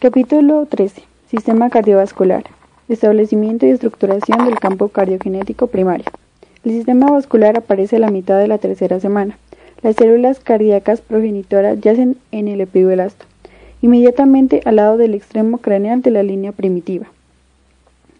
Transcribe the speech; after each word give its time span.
Capítulo 0.00 0.64
13. 0.64 1.02
Sistema 1.28 1.70
cardiovascular. 1.70 2.44
Establecimiento 2.88 3.66
y 3.66 3.70
estructuración 3.70 4.44
del 4.44 4.60
campo 4.60 4.90
cardiogenético 4.90 5.66
primario. 5.66 6.04
El 6.62 6.70
sistema 6.70 7.10
vascular 7.10 7.58
aparece 7.58 7.96
a 7.96 7.98
la 7.98 8.12
mitad 8.12 8.38
de 8.38 8.46
la 8.46 8.58
tercera 8.58 9.00
semana. 9.00 9.36
Las 9.82 9.96
células 9.96 10.38
cardíacas 10.38 11.00
progenitoras 11.00 11.80
yacen 11.80 12.16
en 12.30 12.46
el 12.46 12.60
epigolasto, 12.60 13.26
inmediatamente 13.82 14.62
al 14.66 14.76
lado 14.76 14.98
del 14.98 15.14
extremo 15.14 15.58
craneal 15.58 16.00
de 16.00 16.12
la 16.12 16.22
línea 16.22 16.52
primitiva. 16.52 17.06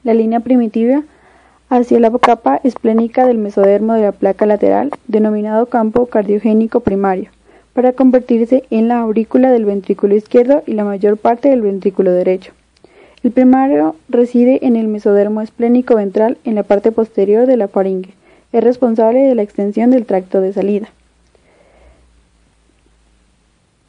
La 0.03 0.15
línea 0.15 0.41
primitiva 0.41 1.05
hacia 1.69 2.01
la 2.01 2.11
capa 2.19 2.61
esplénica 2.65 3.25
del 3.25 3.39
mesodermo 3.39 3.95
de 3.95 4.03
la 4.03 4.11
placa 4.11 4.47
lateral, 4.47 4.91
denominado 5.07 5.67
campo 5.67 6.07
cardiogénico 6.07 6.81
primario, 6.81 7.31
para 7.79 7.93
convertirse 7.93 8.65
en 8.71 8.89
la 8.89 8.99
aurícula 8.99 9.53
del 9.53 9.65
ventrículo 9.65 10.17
izquierdo 10.17 10.65
y 10.67 10.73
la 10.73 10.83
mayor 10.83 11.17
parte 11.17 11.49
del 11.49 11.63
ventrículo 11.63 12.11
derecho. 12.11 12.51
El 13.23 13.31
primario 13.31 13.95
reside 14.09 14.67
en 14.67 14.75
el 14.75 14.89
mesodermo 14.89 15.43
esplénico 15.43 15.95
ventral 15.95 16.39
en 16.43 16.57
la 16.57 16.65
parte 16.65 16.91
posterior 16.91 17.47
de 17.47 17.57
la 17.57 17.69
faringe. 17.69 18.15
Es 18.53 18.65
responsable 18.65 19.21
de 19.21 19.37
la 19.37 19.43
extensión 19.43 19.93
del 19.93 20.07
tracto 20.07 20.41
de 20.41 20.53
salida. 20.53 20.89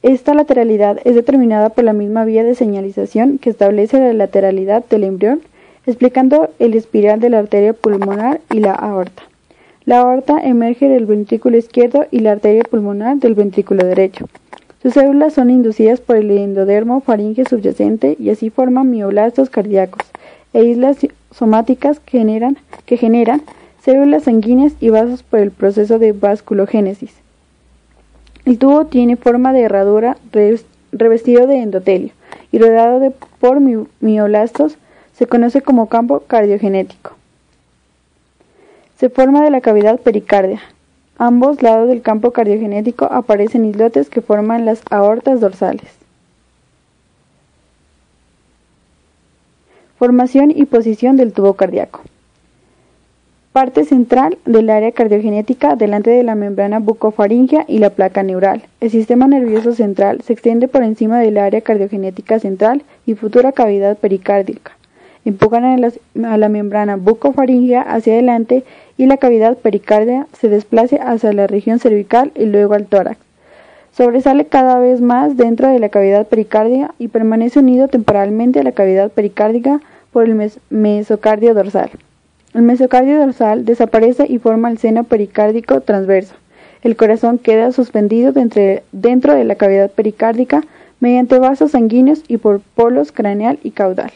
Esta 0.03 0.35
lateralidad 0.35 0.99
es 1.03 1.15
determinada 1.15 1.69
por 1.69 1.83
la 1.83 1.93
misma 1.93 2.25
vía 2.25 2.43
de 2.43 2.53
señalización 2.53 3.39
que 3.39 3.49
establece 3.49 3.97
la 3.97 4.13
lateralidad 4.13 4.85
del 4.85 5.03
embrión, 5.03 5.41
explicando 5.87 6.51
el 6.59 6.75
espiral 6.75 7.19
de 7.19 7.31
la 7.31 7.39
arteria 7.39 7.73
pulmonar 7.73 8.39
y 8.51 8.59
la 8.59 8.73
aorta. 8.73 9.28
La 9.89 10.01
aorta 10.01 10.37
emerge 10.43 10.87
del 10.87 11.07
ventrículo 11.07 11.57
izquierdo 11.57 12.05
y 12.11 12.19
la 12.19 12.33
arteria 12.33 12.61
pulmonar 12.61 13.17
del 13.17 13.33
ventrículo 13.33 13.83
derecho. 13.83 14.29
Sus 14.83 14.93
células 14.93 15.33
son 15.33 15.49
inducidas 15.49 15.99
por 15.99 16.15
el 16.15 16.29
endodermo 16.29 17.01
faringe 17.01 17.43
subyacente 17.49 18.15
y 18.19 18.29
así 18.29 18.51
forman 18.51 18.91
mioblastos 18.91 19.49
cardíacos 19.49 20.05
e 20.53 20.63
islas 20.63 20.97
somáticas 21.31 21.99
que 21.99 22.19
generan, 22.97 23.41
células 23.83 24.25
sanguíneas 24.25 24.73
y 24.79 24.89
vasos 24.89 25.23
por 25.23 25.39
el 25.39 25.49
proceso 25.49 25.97
de 25.97 26.11
vasculogénesis. 26.11 27.15
El 28.45 28.59
tubo 28.59 28.85
tiene 28.85 29.15
forma 29.15 29.53
de 29.53 29.61
herradura 29.61 30.17
revestido 30.91 31.47
de 31.47 31.63
endotelio 31.63 32.11
y 32.51 32.59
rodeado 32.59 32.99
de, 32.99 33.11
por 33.39 33.59
mioblastos 33.59 34.77
se 35.13 35.25
conoce 35.25 35.63
como 35.63 35.89
campo 35.89 36.19
cardiogenético. 36.27 37.18
Se 38.99 39.09
forma 39.09 39.41
de 39.41 39.49
la 39.49 39.61
cavidad 39.61 39.97
pericardia. 39.97 40.59
Ambos 41.17 41.61
lados 41.61 41.87
del 41.87 42.01
campo 42.01 42.31
cardiogenético 42.31 43.05
aparecen 43.05 43.63
islotes 43.63 44.09
que 44.09 44.19
forman 44.19 44.65
las 44.65 44.81
aortas 44.91 45.39
dorsales. 45.39 45.87
Formación 49.97 50.51
y 50.51 50.65
posición 50.65 51.15
del 51.15 51.31
tubo 51.31 51.53
cardíaco. 51.53 52.01
Parte 53.53 53.85
central 53.85 54.37
del 54.45 54.69
área 54.69 54.91
cardiogenética 54.91 55.77
delante 55.77 56.09
de 56.09 56.23
la 56.23 56.35
membrana 56.35 56.79
bucofaringea 56.79 57.63
y 57.69 57.79
la 57.79 57.91
placa 57.91 58.21
neural. 58.21 58.63
El 58.81 58.91
sistema 58.91 59.27
nervioso 59.29 59.73
central 59.75 60.21
se 60.23 60.33
extiende 60.33 60.67
por 60.67 60.83
encima 60.83 61.21
del 61.21 61.37
área 61.37 61.61
cardiogenética 61.61 62.37
central 62.39 62.83
y 63.05 63.15
futura 63.15 63.53
cavidad 63.53 63.97
pericárdica 63.97 64.73
empujan 65.29 65.63
a 65.63 66.37
la, 66.37 66.49
membrana 66.49 66.95
bucofaringea 66.95 67.81
hacia 67.81 68.13
adelante 68.13 68.63
y 68.97 69.05
la 69.05 69.17
cavidad 69.17 69.57
pericardia 69.57 70.27
se 70.33 70.49
desplace 70.49 70.99
hacia 71.01 71.33
la 71.33 71.47
región 71.47 71.79
cervical 71.79 72.31
y 72.35 72.45
luego 72.45 72.73
al 72.73 72.85
tórax. 72.85 73.17
Sobresale 73.95 74.45
cada 74.45 74.79
vez 74.79 75.01
más 75.01 75.37
dentro 75.37 75.67
de 75.67 75.79
la 75.79 75.89
cavidad 75.89 76.27
pericardia 76.27 76.93
y 76.99 77.07
permanece 77.07 77.59
unido 77.59 77.87
temporalmente 77.87 78.59
a 78.59 78.63
la 78.63 78.71
cavidad 78.71 79.11
pericárdica 79.11 79.81
por 80.11 80.25
el 80.25 80.51
mesocardio 80.69 81.53
dorsal. 81.53 81.91
El 82.53 82.63
mesocardio 82.63 83.19
dorsal 83.19 83.65
desaparece 83.65 84.25
y 84.27 84.39
forma 84.39 84.71
el 84.71 84.77
seno 84.77 85.03
pericárdico 85.03 85.81
transverso. 85.81 86.35
El 86.81 86.95
corazón 86.95 87.37
queda 87.37 87.71
suspendido 87.71 88.31
dentro 88.31 89.33
de 89.33 89.43
la 89.43 89.55
cavidad 89.55 89.91
pericárdica 89.91 90.63
mediante 90.99 91.39
vasos 91.39 91.71
sanguíneos 91.71 92.23
y 92.27 92.37
por 92.37 92.61
polos 92.75 93.11
craneal 93.11 93.59
y 93.63 93.71
caudal 93.71 94.11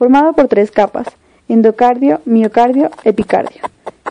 formado 0.00 0.32
por 0.32 0.48
tres 0.48 0.70
capas, 0.70 1.06
endocardio, 1.46 2.22
miocardio, 2.24 2.90
epicardio. 3.04 3.60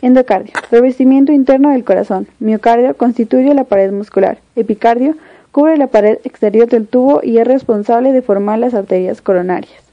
Endocardio, 0.02 0.52
revestimiento 0.70 1.32
interno 1.32 1.70
del 1.70 1.82
corazón. 1.82 2.28
Miocardio 2.38 2.96
constituye 2.96 3.52
la 3.54 3.64
pared 3.64 3.90
muscular. 3.90 4.38
Epicardio 4.54 5.16
cubre 5.50 5.76
la 5.78 5.88
pared 5.88 6.18
exterior 6.22 6.68
del 6.68 6.86
tubo 6.86 7.22
y 7.24 7.38
es 7.38 7.46
responsable 7.48 8.12
de 8.12 8.22
formar 8.22 8.60
las 8.60 8.72
arterias 8.74 9.20
coronarias. 9.20 9.89